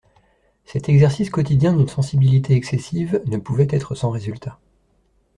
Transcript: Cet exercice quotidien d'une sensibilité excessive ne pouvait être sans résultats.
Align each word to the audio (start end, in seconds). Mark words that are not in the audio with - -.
Cet 0.65 0.89
exercice 0.89 1.29
quotidien 1.29 1.73
d'une 1.73 1.87
sensibilité 1.87 2.55
excessive 2.55 3.21
ne 3.27 3.37
pouvait 3.37 3.67
être 3.69 3.93
sans 3.93 4.09
résultats. 4.09 4.57